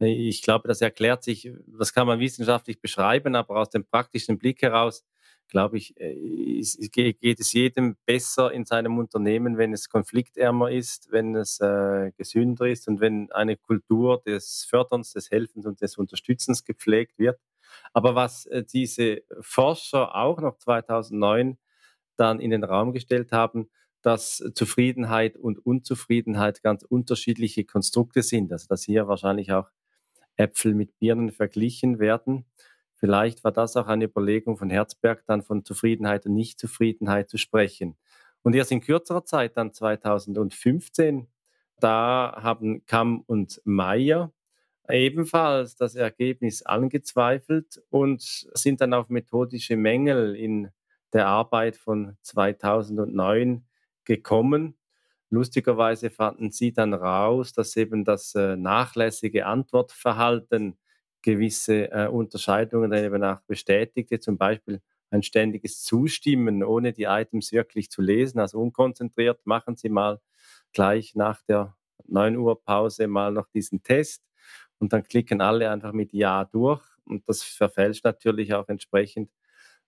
[0.02, 4.38] äh, ich glaube, das erklärt sich, das kann man wissenschaftlich beschreiben, aber aus dem praktischen
[4.38, 5.06] Blick heraus,
[5.50, 11.36] glaube ich, äh, geht es jedem besser in seinem Unternehmen, wenn es konfliktärmer ist, wenn
[11.36, 16.66] es äh, gesünder ist und wenn eine Kultur des Förderns, des Helfens und des Unterstützens
[16.66, 17.40] gepflegt wird.
[17.98, 21.58] Aber was äh, diese Forscher auch noch 2009
[22.16, 23.72] dann in den Raum gestellt haben,
[24.04, 28.52] dass Zufriedenheit und Unzufriedenheit ganz unterschiedliche Konstrukte sind.
[28.52, 29.72] Also dass hier wahrscheinlich auch
[30.36, 32.46] Äpfel mit Birnen verglichen werden.
[32.94, 37.98] Vielleicht war das auch eine Überlegung von Herzberg, dann von Zufriedenheit und Nichtzufriedenheit zu sprechen.
[38.44, 41.26] Und erst in kürzerer Zeit, dann 2015,
[41.80, 44.32] da haben Kamm und Meyer
[44.90, 50.70] ebenfalls das Ergebnis angezweifelt und sind dann auf methodische Mängel in
[51.14, 53.66] der Arbeit von 2009
[54.06, 54.78] gekommen.
[55.30, 60.78] Lustigerweise fanden sie dann raus, dass eben das äh, nachlässige Antwortverhalten
[61.22, 67.52] gewisse äh, Unterscheidungen dann eben auch bestätigte, zum Beispiel ein ständiges Zustimmen, ohne die Items
[67.52, 70.20] wirklich zu lesen, also unkonzentriert, machen Sie mal
[70.74, 71.76] gleich nach der
[72.08, 74.27] 9 Uhr Pause mal noch diesen Test
[74.80, 79.32] und dann klicken alle einfach mit Ja durch und das verfälscht natürlich auch entsprechend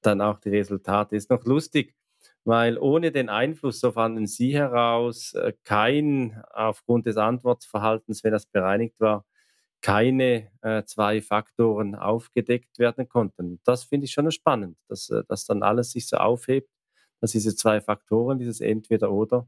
[0.01, 1.15] dann auch die Resultate.
[1.15, 1.95] Ist noch lustig,
[2.43, 8.45] weil ohne den Einfluss, so fanden Sie heraus, äh, kein, aufgrund des Antwortverhaltens, wenn das
[8.45, 9.25] bereinigt war,
[9.81, 13.61] keine äh, zwei Faktoren aufgedeckt werden konnten.
[13.63, 16.69] Das finde ich schon spannend, dass, äh, dass dann alles sich so aufhebt,
[17.21, 19.47] dass diese zwei Faktoren, dieses Entweder-Oder,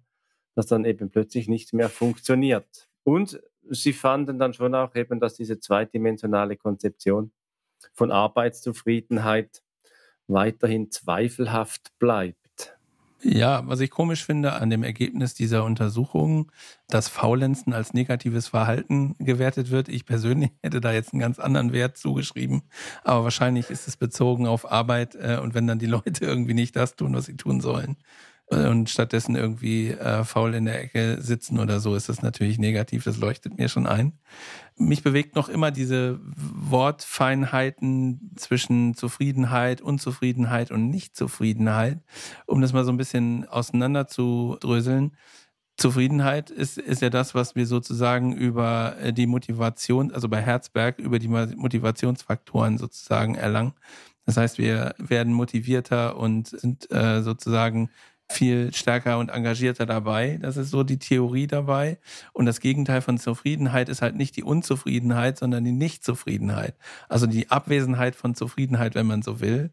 [0.56, 2.91] dass dann eben plötzlich nicht mehr funktioniert.
[3.04, 7.32] Und sie fanden dann schon auch eben, dass diese zweidimensionale Konzeption
[7.94, 9.64] von Arbeitszufriedenheit
[10.28, 12.38] weiterhin zweifelhaft bleibt.
[13.24, 16.52] Ja, was ich komisch finde an dem Ergebnis dieser Untersuchung,
[16.88, 19.90] dass Faulenzen als negatives Verhalten gewertet wird.
[19.90, 22.64] Ich persönlich hätte da jetzt einen ganz anderen Wert zugeschrieben,
[23.04, 26.76] aber wahrscheinlich ist es bezogen auf Arbeit äh, und wenn dann die Leute irgendwie nicht
[26.76, 27.98] das tun, was sie tun sollen,
[28.52, 33.06] und stattdessen irgendwie äh, faul in der Ecke sitzen oder so, ist das natürlich negativ.
[33.06, 34.14] Das leuchtet mir schon ein.
[34.78, 42.00] Mich bewegt noch immer diese Wortfeinheiten zwischen Zufriedenheit, Unzufriedenheit und Nichtzufriedenheit,
[42.46, 45.16] um das mal so ein bisschen auseinander zu dröseln.
[45.78, 51.00] Zufriedenheit ist, ist ja das, was wir sozusagen über äh, die Motivation, also bei Herzberg,
[51.00, 53.74] über die Motivationsfaktoren sozusagen erlangen.
[54.26, 57.90] Das heißt, wir werden motivierter und sind äh, sozusagen
[58.32, 60.40] viel stärker und engagierter dabei.
[60.42, 62.00] Das ist so die Theorie dabei.
[62.34, 66.76] Und das Gegenteil von Zufriedenheit ist halt nicht die Unzufriedenheit, sondern die Nichtzufriedenheit.
[67.10, 69.72] Also die Abwesenheit von Zufriedenheit, wenn man so will.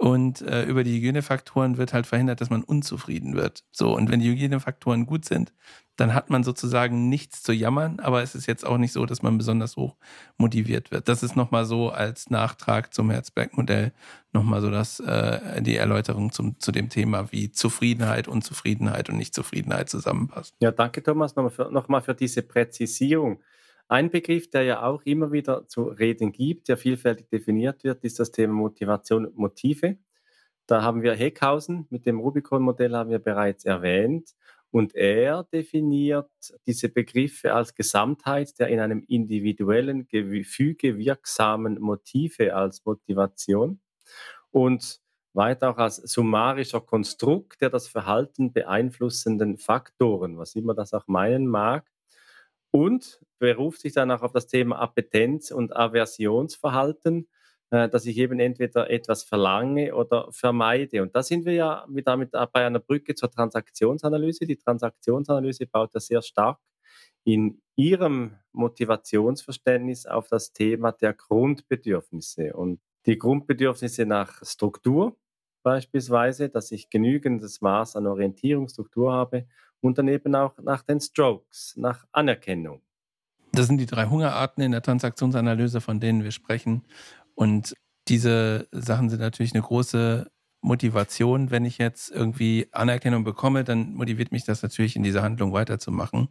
[0.00, 3.64] Und äh, über die Hygienefaktoren wird halt verhindert, dass man unzufrieden wird.
[3.70, 5.52] So, und wenn die Hygienefaktoren gut sind,
[5.96, 9.20] dann hat man sozusagen nichts zu jammern, aber es ist jetzt auch nicht so, dass
[9.20, 9.98] man besonders hoch
[10.38, 11.06] motiviert wird.
[11.06, 13.92] Das ist nochmal so als Nachtrag zum Herzberg-Modell
[14.32, 19.90] nochmal so das, äh, die Erläuterung zum, zu dem Thema, wie Zufriedenheit, Unzufriedenheit und Nichtzufriedenheit
[19.90, 20.56] zusammenpassen.
[20.60, 23.42] Ja, danke Thomas nochmal für, noch für diese Präzisierung.
[23.90, 28.20] Ein Begriff, der ja auch immer wieder zu reden gibt, der vielfältig definiert wird, ist
[28.20, 29.98] das Thema Motivation und Motive.
[30.68, 34.36] Da haben wir Heckhausen mit dem Rubicon-Modell haben wir bereits erwähnt.
[34.70, 36.30] Und er definiert
[36.68, 43.80] diese Begriffe als Gesamtheit der in einem individuellen Gefüge wirksamen Motive als Motivation
[44.52, 45.00] und
[45.32, 51.48] weiter auch als summarischer Konstrukt der das Verhalten beeinflussenden Faktoren, was immer das auch meinen
[51.48, 51.90] mag,
[52.70, 57.28] und beruft sich dann auch auf das Thema Appetenz und Aversionsverhalten,
[57.70, 61.02] äh, dass ich eben entweder etwas verlange oder vermeide.
[61.02, 64.46] Und da sind wir ja damit bei einer Brücke zur Transaktionsanalyse.
[64.46, 66.58] Die Transaktionsanalyse baut ja sehr stark
[67.24, 75.16] in ihrem Motivationsverständnis auf das Thema der Grundbedürfnisse und die Grundbedürfnisse nach Struktur
[75.62, 79.46] beispielsweise, dass ich genügendes Maß an Orientierungsstruktur habe
[79.80, 82.82] und dann eben auch nach den Strokes, nach Anerkennung.
[83.52, 86.84] Das sind die drei Hungerarten in der Transaktionsanalyse, von denen wir sprechen.
[87.34, 87.74] Und
[88.08, 91.50] diese Sachen sind natürlich eine große Motivation.
[91.50, 96.28] Wenn ich jetzt irgendwie Anerkennung bekomme, dann motiviert mich das natürlich in dieser Handlung weiterzumachen.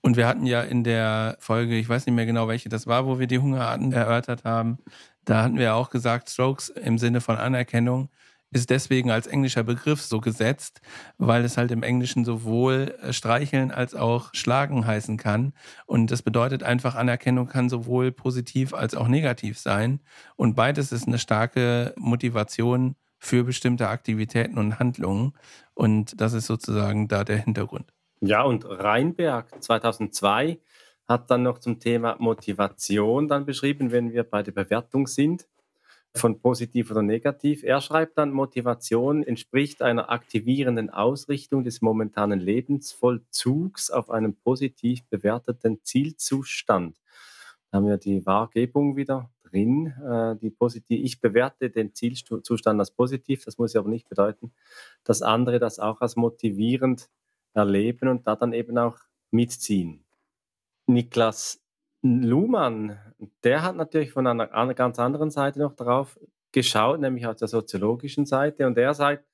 [0.00, 3.06] Und wir hatten ja in der Folge, ich weiß nicht mehr genau, welche das war,
[3.06, 4.78] wo wir die Hungerarten erörtert haben,
[5.24, 8.08] da hatten wir auch gesagt, Strokes im Sinne von Anerkennung
[8.50, 10.80] ist deswegen als englischer Begriff so gesetzt,
[11.18, 15.52] weil es halt im Englischen sowohl äh, streicheln als auch schlagen heißen kann.
[15.86, 20.00] Und das bedeutet einfach, Anerkennung kann sowohl positiv als auch negativ sein.
[20.36, 25.32] Und beides ist eine starke Motivation für bestimmte Aktivitäten und Handlungen.
[25.74, 27.92] Und das ist sozusagen da der Hintergrund.
[28.20, 30.58] Ja, und Reinberg 2002
[31.06, 35.46] hat dann noch zum Thema Motivation dann beschrieben, wenn wir bei der Bewertung sind
[36.14, 37.62] von positiv oder negativ.
[37.62, 45.80] Er schreibt dann, Motivation entspricht einer aktivierenden Ausrichtung des momentanen Lebensvollzugs auf einen positiv bewerteten
[45.82, 47.00] Zielzustand.
[47.70, 49.94] Da haben wir die Wahrgebung wieder drin.
[50.04, 54.52] Äh, die positiv, ich bewerte den Zielzustand als positiv, das muss aber nicht bedeuten,
[55.04, 57.08] dass andere das auch als motivierend
[57.54, 58.98] erleben und da dann eben auch
[59.30, 60.04] mitziehen.
[60.86, 61.60] Niklas
[62.02, 62.98] Luhmann,
[63.42, 66.18] der hat natürlich von einer, einer ganz anderen Seite noch drauf
[66.52, 68.66] geschaut, nämlich aus der soziologischen Seite.
[68.66, 69.24] Und er sagt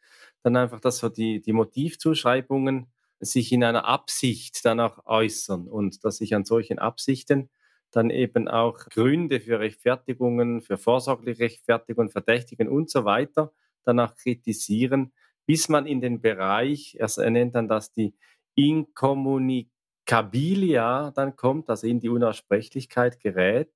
[0.42, 2.87] dann einfach, dass so die, die Motivzuschreibungen
[3.20, 7.50] sich in einer Absicht dann auch äußern und dass sich an solchen Absichten
[7.90, 13.53] dann eben auch Gründe für Rechtfertigungen, für vorsorgliche Rechtfertigungen, Verdächtigen und so weiter
[13.85, 15.12] danach kritisieren,
[15.46, 18.14] bis man in den Bereich, er nennt dann das die
[18.55, 19.73] Inkommunikation,
[20.07, 23.71] Kabilia dann kommt, also in die Unaussprechlichkeit gerät.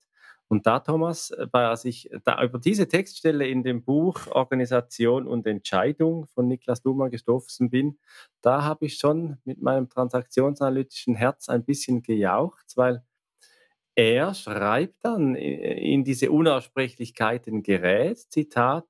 [0.48, 5.46] Und da, Thomas, äh, als ich da über diese Textstelle in dem Buch Organisation und
[5.46, 7.98] Entscheidung von Niklas Luhmann gestoßen bin,
[8.40, 13.02] da habe ich schon mit meinem transaktionsanalytischen Herz ein bisschen gejaucht, weil
[13.94, 18.86] er schreibt dann in diese Unaussprechlichkeiten gerät, Zitat,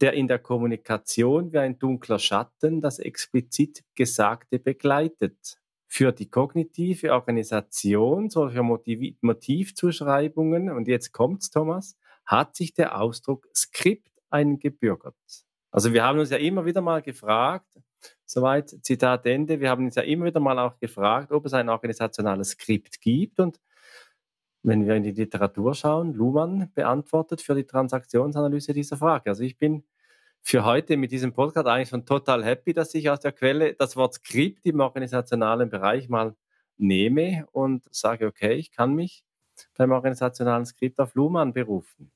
[0.00, 5.58] der in der Kommunikation wie ein dunkler Schatten das explizit Gesagte begleitet.
[5.90, 11.96] Für die kognitive Organisation solcher Motiv Motivzuschreibungen, und jetzt kommt's, Thomas,
[12.26, 15.16] hat sich der Ausdruck Skript eingebürgert.
[15.70, 17.78] Also wir haben uns ja immer wieder mal gefragt,
[18.24, 21.68] soweit Zitat Ende, wir haben uns ja immer wieder mal auch gefragt, ob es ein
[21.68, 23.58] organisationales Skript gibt und
[24.62, 29.30] wenn wir in die Literatur schauen, Luhmann beantwortet für die Transaktionsanalyse dieser Frage.
[29.30, 29.84] Also ich bin
[30.42, 33.96] für heute mit diesem Podcast eigentlich schon total happy, dass ich aus der Quelle das
[33.96, 36.34] Wort Skript im organisationalen Bereich mal
[36.76, 39.24] nehme und sage, okay, ich kann mich
[39.76, 42.12] beim organisationalen Skript auf Luhmann berufen.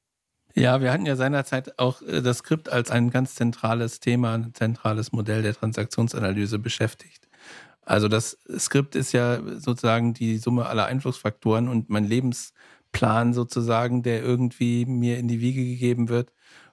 [0.54, 4.54] Ja, wir hatten ja seinerzeit auch äh, das Skript als ein ganz zentrales Thema, ein
[4.54, 7.26] zentrales Modell der Transaktionsanalyse beschäftigt.
[7.84, 14.22] Also das Skript ist ja sozusagen die Summe aller Einflussfaktoren und mein Lebensplan sozusagen, der
[14.22, 16.32] irgendwie mir in die Wiege gegeben wird.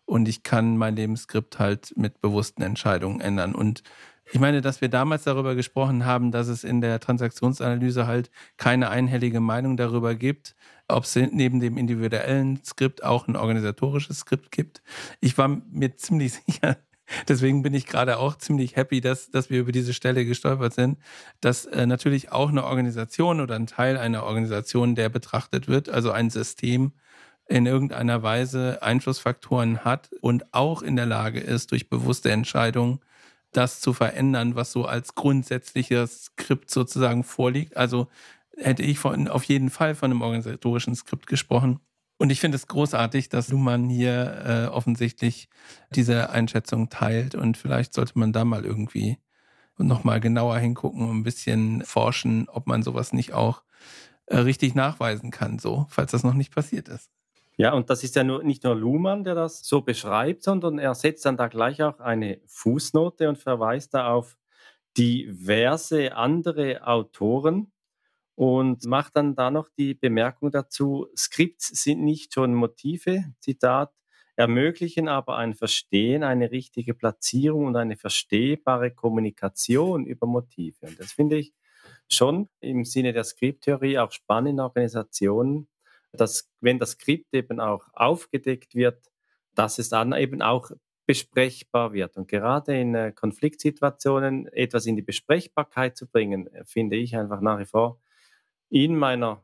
[0.10, 3.54] Und ich kann mein Lebensskript halt mit bewussten Entscheidungen ändern.
[3.54, 3.84] Und
[4.32, 8.90] ich meine, dass wir damals darüber gesprochen haben, dass es in der Transaktionsanalyse halt keine
[8.90, 10.56] einhellige Meinung darüber gibt,
[10.88, 14.82] ob es neben dem individuellen Skript auch ein organisatorisches Skript gibt.
[15.22, 16.78] Ich war mir ziemlich sicher,
[17.28, 20.98] deswegen bin ich gerade auch ziemlich happy, dass, dass wir über diese Stelle gestolpert sind,
[21.40, 26.10] dass äh, natürlich auch eine Organisation oder ein Teil einer Organisation, der betrachtet wird, also
[26.10, 26.94] ein System,
[27.50, 33.00] in irgendeiner Weise Einflussfaktoren hat und auch in der Lage ist, durch bewusste Entscheidungen
[33.52, 37.76] das zu verändern, was so als grundsätzliches Skript sozusagen vorliegt.
[37.76, 38.08] Also
[38.56, 41.80] hätte ich von, auf jeden Fall von einem organisatorischen Skript gesprochen.
[42.20, 45.50] Und ich finde es großartig, dass Luhmann hier äh, offensichtlich
[45.90, 47.34] diese Einschätzung teilt.
[47.34, 49.18] Und vielleicht sollte man da mal irgendwie
[49.78, 53.64] nochmal genauer hingucken und ein bisschen forschen, ob man sowas nicht auch
[54.28, 57.10] äh, richtig nachweisen kann, so, falls das noch nicht passiert ist.
[57.60, 60.96] Ja, und das ist ja nur, nicht nur Luhmann, der das so beschreibt, sondern er
[60.96, 64.38] setzt dann da gleich auch eine Fußnote und verweist da auf
[64.98, 67.72] diverse andere Autoren,
[68.36, 73.92] und macht dann da noch die Bemerkung dazu, Skripts sind nicht schon Motive, Zitat,
[74.38, 80.88] ermöglichen aber ein Verstehen, eine richtige Platzierung und eine verstehbare Kommunikation über Motive.
[80.88, 81.54] Und das finde ich
[82.10, 85.68] schon im Sinne der Skripttheorie auch spannend in Organisationen,
[86.12, 89.10] dass wenn das Skript eben auch aufgedeckt wird,
[89.56, 90.72] dass es dann eben auch
[91.06, 92.18] besprechbar wird.
[92.18, 97.60] Und gerade in äh, Konfliktsituationen etwas in die Besprechbarkeit zu bringen, finde ich einfach nach
[97.60, 98.00] wie vor
[98.70, 99.44] in meiner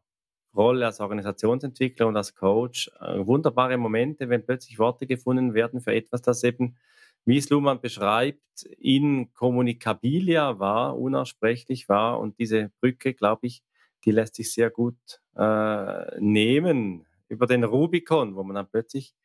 [0.56, 5.94] Rolle als Organisationsentwickler und als Coach äh, wunderbare Momente, wenn plötzlich Worte gefunden werden für
[5.94, 6.78] etwas, das eben,
[7.26, 12.20] wie es Luhmann beschreibt, in Kommunikabilia war, unaussprechlich war.
[12.20, 13.64] Und diese Brücke, glaube ich,
[14.06, 14.98] die lässt sich sehr gut
[15.36, 19.16] äh, nehmen über den Rubikon, wo man dann plötzlich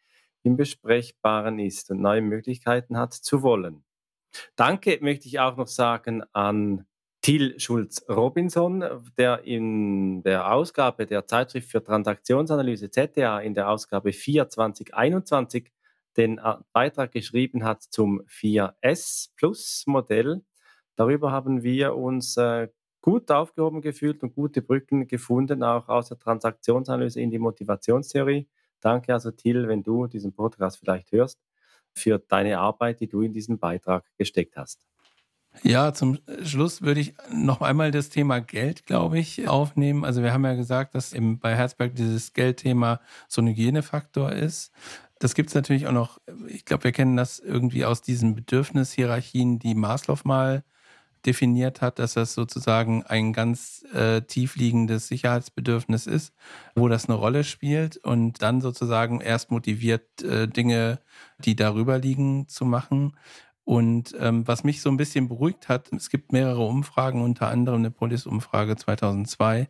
[0.42, 3.84] im Besprechbaren ist und neue Möglichkeiten hat zu wollen.
[4.56, 6.86] Danke möchte ich auch noch sagen an
[7.22, 8.82] Till Schulz-Robinson,
[9.18, 15.70] der in der Ausgabe der Zeitschrift für Transaktionsanalyse ZDA in der Ausgabe 4 2021
[16.16, 20.42] den äh, Beitrag geschrieben hat zum 4S Plus Modell.
[20.96, 22.68] Darüber haben wir uns äh,
[23.00, 28.48] gut aufgehoben gefühlt und gute Brücken gefunden, auch aus der Transaktionsanalyse in die Motivationstheorie.
[28.80, 31.40] Danke also, Till, wenn du diesen Podcast vielleicht hörst,
[31.92, 34.86] für deine Arbeit, die du in diesen Beitrag gesteckt hast.
[35.62, 40.04] Ja, zum Schluss würde ich noch einmal das Thema Geld, glaube ich, aufnehmen.
[40.04, 44.72] Also wir haben ja gesagt, dass eben bei Herzberg dieses Geldthema so ein Hygienefaktor ist.
[45.18, 49.58] Das gibt es natürlich auch noch, ich glaube, wir kennen das irgendwie aus diesen Bedürfnishierarchien,
[49.58, 50.64] die Maslow mal
[51.26, 56.32] definiert hat, dass das sozusagen ein ganz äh, tiefliegendes Sicherheitsbedürfnis ist,
[56.74, 61.00] wo das eine Rolle spielt und dann sozusagen erst motiviert, äh, Dinge,
[61.38, 63.16] die darüber liegen, zu machen.
[63.64, 67.80] Und ähm, was mich so ein bisschen beruhigt hat, es gibt mehrere Umfragen, unter anderem
[67.80, 69.68] eine Polis-Umfrage 2002,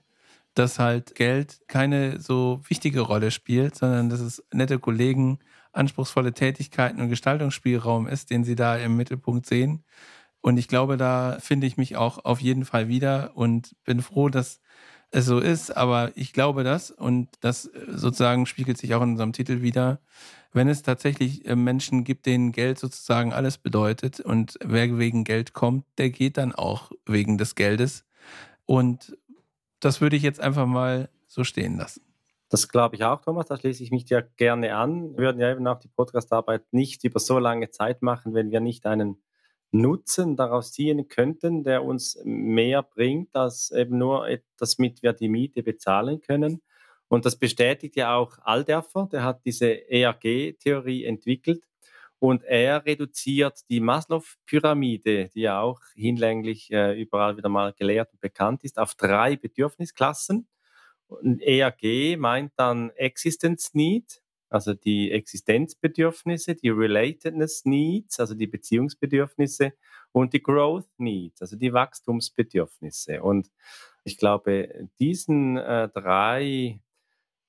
[0.54, 5.38] dass halt Geld keine so wichtige Rolle spielt, sondern dass es nette Kollegen,
[5.72, 9.84] anspruchsvolle Tätigkeiten und Gestaltungsspielraum ist, den sie da im Mittelpunkt sehen.
[10.40, 14.28] Und ich glaube, da finde ich mich auch auf jeden Fall wieder und bin froh,
[14.28, 14.60] dass
[15.10, 15.76] es so ist.
[15.76, 20.00] Aber ich glaube das und das sozusagen spiegelt sich auch in unserem Titel wieder,
[20.52, 25.52] wenn es tatsächlich äh, Menschen gibt, denen Geld sozusagen alles bedeutet und wer wegen Geld
[25.52, 28.04] kommt, der geht dann auch wegen des Geldes.
[28.66, 29.16] Und
[29.80, 32.02] das würde ich jetzt einfach mal so stehen lassen.
[32.48, 33.46] Das glaube ich auch, Thomas.
[33.46, 35.12] Da schließe ich mich dir gerne an.
[35.12, 38.58] Wir würden ja eben auch die Podcastarbeit nicht über so lange Zeit machen, wenn wir
[38.58, 39.22] nicht einen
[39.72, 45.28] Nutzen daraus ziehen könnten, der uns mehr bringt, als eben nur etwas, mit wir die
[45.28, 46.62] Miete bezahlen können.
[47.08, 51.64] Und das bestätigt ja auch Alderfer, der hat diese ERG-Theorie entwickelt.
[52.20, 58.20] Und er reduziert die Maslow-Pyramide, die ja auch hinlänglich äh, überall wieder mal gelehrt und
[58.20, 60.46] bekannt ist, auf drei Bedürfnisklassen.
[61.06, 69.72] Und ERG meint dann Existence Need, also die Existenzbedürfnisse, die Relatedness Needs, also die Beziehungsbedürfnisse
[70.12, 73.22] und die Growth Needs, also die Wachstumsbedürfnisse.
[73.22, 73.50] Und
[74.04, 76.80] ich glaube, diesen äh, drei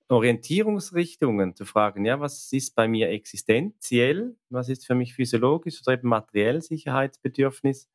[0.10, 5.93] Orientierungsrichtungen zu fragen, ja, was ist bei mir existenziell, was ist für mich physiologisch oder
[5.93, 7.89] eben materiell Sicherheitsbedürfnis,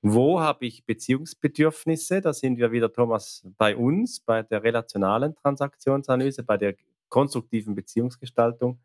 [0.00, 6.42] wo habe ich Beziehungsbedürfnisse, da sind wir wieder, Thomas, bei uns, bei der relationalen Transaktionsanalyse,
[6.42, 6.74] bei der
[7.08, 8.80] konstruktiven Beziehungsgestaltung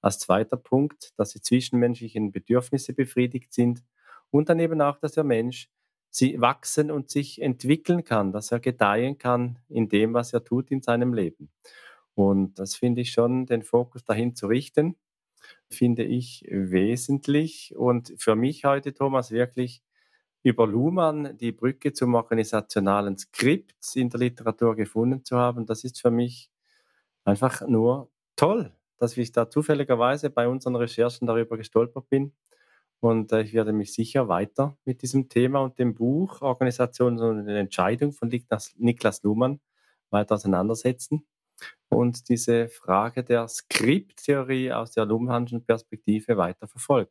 [0.00, 3.82] als zweiter Punkt, dass die zwischenmenschlichen Bedürfnisse befriedigt sind
[4.30, 5.68] und dann eben auch, dass der Mensch
[6.10, 10.70] sie wachsen und sich entwickeln kann, dass er gedeihen kann in dem, was er tut
[10.70, 11.50] in seinem Leben.
[12.14, 14.96] Und das finde ich schon, den Fokus dahin zu richten,
[15.68, 17.74] finde ich wesentlich.
[17.76, 19.82] Und für mich heute, Thomas, wirklich
[20.42, 26.00] über Luhmann die Brücke zum organisationalen Skript in der Literatur gefunden zu haben, das ist
[26.00, 26.50] für mich
[27.26, 32.32] einfach nur toll, dass ich da zufälligerweise bei unseren Recherchen darüber gestolpert bin.
[33.00, 37.48] Und äh, ich werde mich sicher weiter mit diesem Thema und dem Buch Organisation und
[37.48, 39.60] Entscheidung von Niklas, Luhmann
[40.10, 41.26] weiter auseinandersetzen
[41.88, 47.10] und diese Frage der Skripttheorie aus der Luhmannschen Perspektive weiter verfolgen.